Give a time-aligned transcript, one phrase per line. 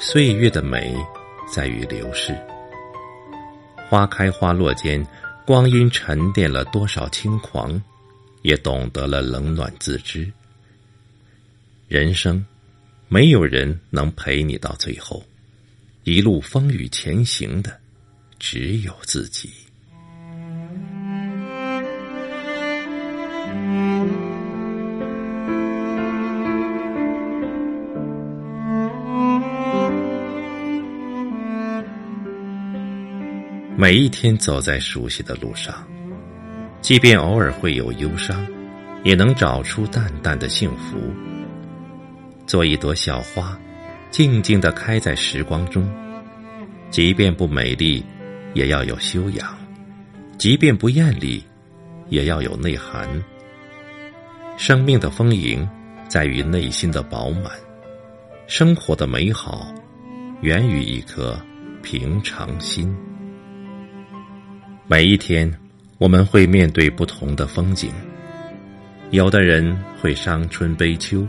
[0.00, 0.94] 岁月的美
[1.52, 2.32] 在于流逝。
[3.88, 5.04] 花开花落间，
[5.44, 7.82] 光阴沉淀了多少轻狂，
[8.42, 10.30] 也懂得了冷暖自知。
[11.88, 12.46] 人生，
[13.08, 15.20] 没有人能陪你到最后，
[16.04, 17.80] 一路风雨前行的，
[18.38, 19.50] 只有自己。
[33.80, 35.86] 每一天走在熟悉的路上，
[36.80, 38.44] 即便偶尔会有忧伤，
[39.04, 40.98] 也能找出淡淡的幸福。
[42.44, 43.56] 做一朵小花，
[44.10, 45.88] 静静的开在时光中，
[46.90, 48.04] 即便不美丽，
[48.52, 49.46] 也要有修养；
[50.36, 51.40] 即便不艳丽，
[52.08, 53.08] 也要有内涵。
[54.56, 55.64] 生命的丰盈，
[56.08, 57.52] 在于内心的饱满；
[58.48, 59.72] 生活的美好，
[60.40, 61.40] 源于一颗
[61.80, 62.92] 平常心。
[64.90, 65.52] 每一天，
[65.98, 67.92] 我们会面对不同的风景。
[69.10, 71.28] 有的人会伤春悲秋，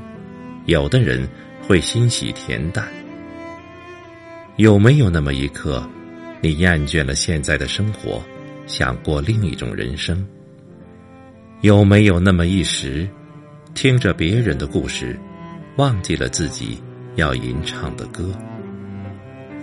[0.65, 1.27] 有的人
[1.61, 2.87] 会欣喜恬淡。
[4.55, 5.85] 有没有那么一刻，
[6.39, 8.23] 你厌倦了现在的生活，
[8.65, 10.25] 想过另一种人生？
[11.59, 13.05] 有没有那么一时，
[13.73, 15.19] 听着别人的故事，
[15.75, 16.81] 忘记了自己
[17.17, 18.31] 要吟唱的歌？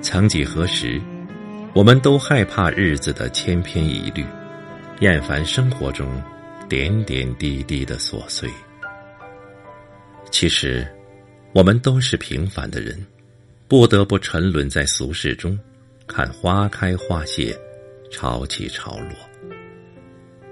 [0.02, 1.00] 曾几何时。
[1.76, 4.24] 我们都害怕日子的千篇一律，
[5.00, 6.08] 厌烦生活中
[6.70, 8.48] 点点滴滴的琐碎。
[10.30, 10.88] 其实，
[11.52, 12.96] 我们都是平凡的人，
[13.68, 15.58] 不得不沉沦在俗世中，
[16.06, 17.54] 看花开花谢，
[18.10, 19.10] 潮起潮落。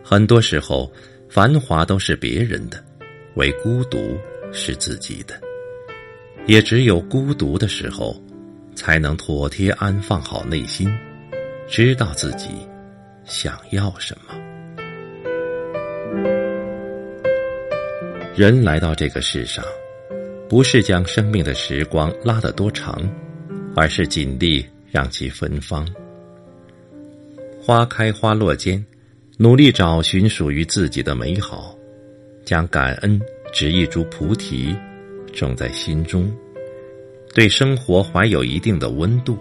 [0.02, 0.92] 很多时候，
[1.30, 2.84] 繁华都是别人的，
[3.36, 4.14] 唯孤独
[4.52, 5.40] 是自己的。
[6.46, 8.14] 也只有孤独的时候，
[8.74, 10.94] 才能妥帖安放好内心。
[11.66, 12.50] 知道自己
[13.24, 14.34] 想要什么。
[18.36, 19.64] 人来到这个世上，
[20.48, 23.00] 不是将生命的时光拉得多长，
[23.74, 25.88] 而是尽力让其芬芳。
[27.62, 28.84] 花开花落间，
[29.38, 31.74] 努力找寻属于自己的美好，
[32.44, 33.20] 将感恩
[33.52, 34.76] 植一株菩提，
[35.32, 36.30] 种在心中，
[37.32, 39.38] 对生活怀有一定的温度。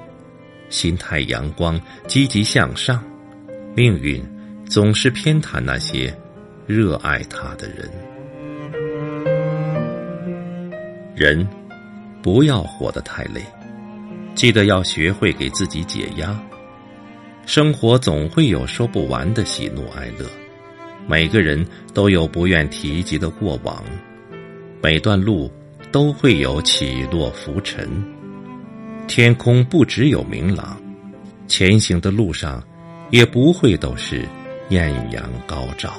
[0.74, 3.00] 心态阳光，积极向上，
[3.76, 4.20] 命运
[4.66, 6.12] 总是偏袒那些
[6.66, 7.88] 热爱他的人。
[11.16, 11.48] 人
[12.24, 13.40] 不要活得太累，
[14.34, 16.36] 记得要学会给自己解压。
[17.46, 20.26] 生活总会有说不完的喜怒哀乐，
[21.08, 21.64] 每个人
[21.94, 23.84] 都有不愿提及的过往，
[24.82, 25.52] 每段路
[25.92, 27.88] 都会有起落浮沉。
[29.08, 30.82] 天空不只有明朗，
[31.48, 32.64] 前行的路上
[33.12, 34.28] 也不会都是
[34.70, 35.94] 艳阳高照。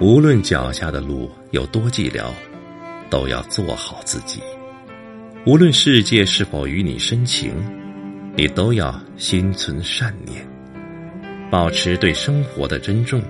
[0.00, 2.26] 无论脚下的路有多寂寥，
[3.08, 4.40] 都要做好自己。
[5.46, 7.54] 无论世界是否与你深情，
[8.36, 10.46] 你都要心存善念，
[11.50, 13.22] 保持对生活的珍重。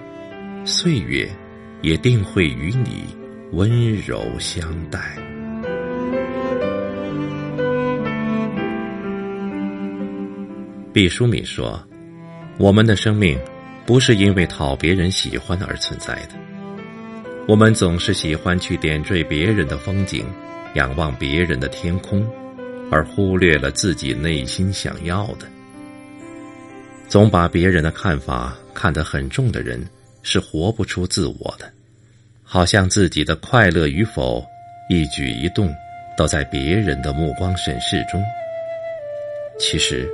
[0.64, 1.28] 岁月
[1.82, 3.04] 也定会与你
[3.52, 4.98] 温柔相待。
[10.94, 11.84] 毕淑敏说
[12.56, 13.36] ：“我们的生命
[13.84, 16.36] 不是因为讨别人喜欢而存在的。
[17.48, 20.24] 我们总是喜欢去点缀别人的风景，
[20.74, 22.24] 仰望别人的天空，
[22.92, 25.48] 而忽略了自己内心想要的。
[27.08, 29.84] 总把别人的看法看得很重的人，
[30.22, 31.68] 是活不出自我的。
[32.44, 34.46] 好像自己的快乐与否，
[34.88, 35.74] 一举一动，
[36.16, 38.22] 都在别人的目光审视中。
[39.58, 40.08] 其实。”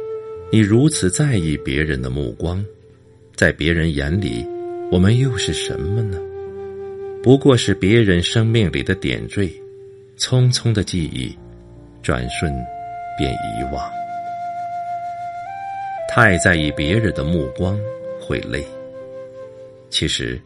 [0.52, 2.64] 你如此在意别人的目光，
[3.36, 4.44] 在别人眼里，
[4.90, 6.18] 我们又是什么呢？
[7.22, 9.48] 不过是别人生命里的点缀，
[10.18, 11.38] 匆匆的记忆，
[12.02, 12.52] 转瞬
[13.16, 13.88] 便遗忘。
[16.08, 17.78] 太在意别人的目光
[18.20, 18.64] 会累。
[19.88, 20.40] 其实，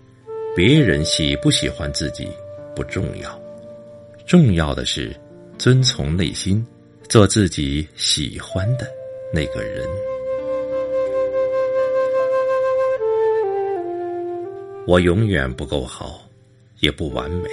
[0.55, 2.29] 别人喜不喜欢自己
[2.77, 3.41] 不重要，
[4.27, 5.17] 重要的是
[5.57, 6.63] 遵从内心，
[7.09, 8.87] 做自己喜欢的。
[9.35, 9.85] 那个人，
[14.87, 16.23] 我永远不够好，
[16.79, 17.49] 也不完美，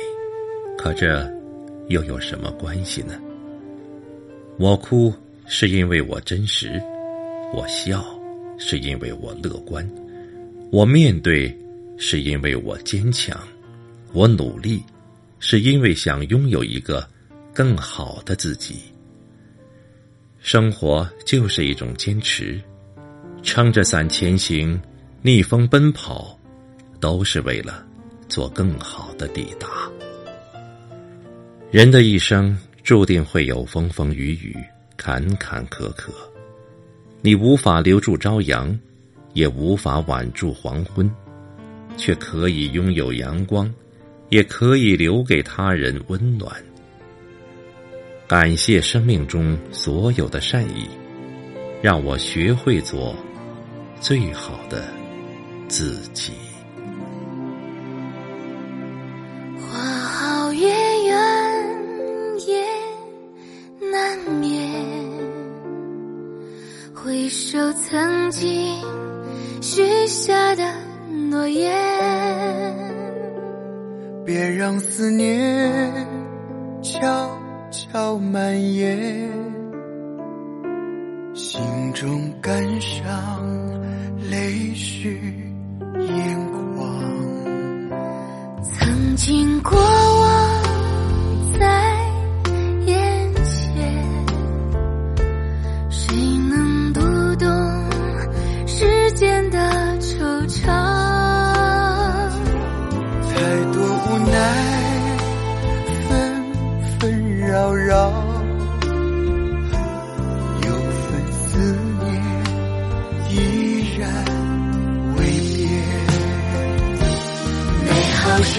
[0.78, 1.28] 可这
[1.88, 3.20] 又有什么关系呢？
[4.60, 5.12] 我哭
[5.48, 6.80] 是因为我真实，
[7.52, 8.06] 我笑
[8.60, 9.84] 是因为我乐观，
[10.72, 11.52] 我面对
[11.98, 13.36] 是因为我坚强，
[14.14, 14.84] 我努力
[15.40, 17.04] 是因为想拥有一个
[17.56, 18.82] 更好的自己。
[20.44, 22.60] 生活就是一种坚持，
[23.44, 24.80] 撑着伞前行，
[25.22, 26.36] 逆风奔跑，
[27.00, 27.86] 都是为了
[28.28, 29.68] 做更好的抵达。
[31.70, 34.58] 人的一生注定会有风风雨雨、
[34.98, 36.10] 坎坎坷坷，
[37.22, 38.78] 你无法留住朝阳，
[39.34, 41.10] 也无法挽住黄昏，
[41.98, 43.72] 却可以拥有阳光，
[44.30, 46.52] 也可以留给他人温暖。
[48.32, 50.88] 感谢生命中所有的善意，
[51.82, 53.14] 让我学会做
[54.00, 54.86] 最好的
[55.68, 56.32] 自己。
[59.60, 60.66] 花好月
[61.08, 62.66] 圆夜
[63.92, 64.82] 难眠，
[66.96, 68.82] 回首曾经
[69.62, 70.64] 许下的
[71.30, 71.74] 诺言，
[74.26, 75.92] 别让思念
[76.82, 77.41] 悄。
[77.72, 79.32] 悄蔓延，
[81.34, 81.62] 心
[81.94, 83.08] 中感伤，
[84.30, 85.18] 泪湿
[85.98, 87.02] 眼眶。
[88.62, 89.80] 曾经过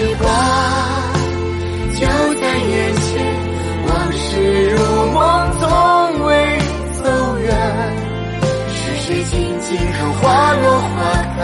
[0.03, 0.27] 时光
[1.95, 2.01] 就
[2.41, 3.07] 在眼前，
[3.87, 4.77] 往事如
[5.13, 5.17] 梦
[5.61, 5.63] 从
[6.25, 6.27] 未
[6.91, 7.03] 走
[7.37, 7.47] 远。
[8.69, 10.91] 是谁静静看花落花
[11.37, 11.41] 开？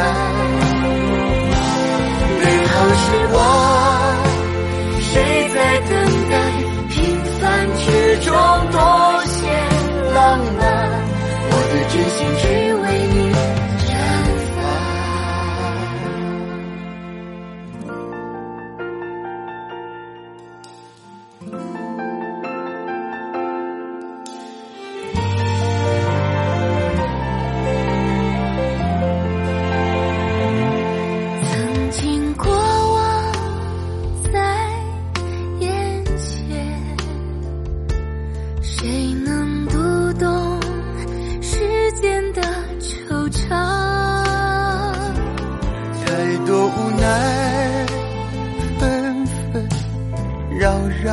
[51.04, 51.12] 扰，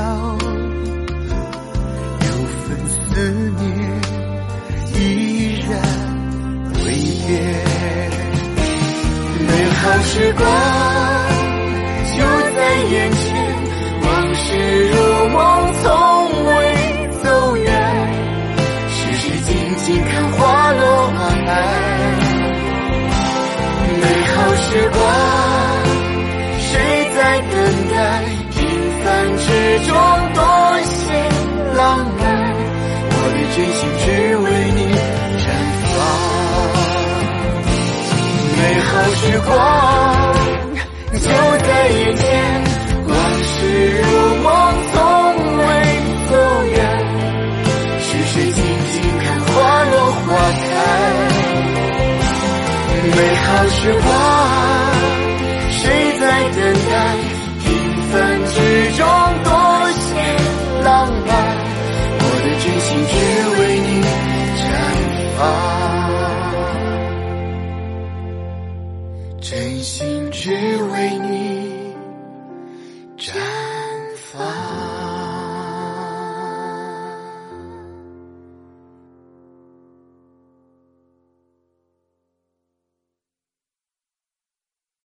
[2.21, 2.27] 有
[2.65, 2.97] 份思
[3.61, 3.63] 念
[4.95, 4.97] 依
[5.61, 5.71] 然
[6.85, 6.87] 未
[7.27, 7.29] 变。
[9.47, 10.43] 美好时光
[12.17, 12.19] 就
[12.55, 12.59] 在
[12.91, 13.26] 眼前，
[39.49, 39.86] 好
[69.49, 71.76] 真心只为你。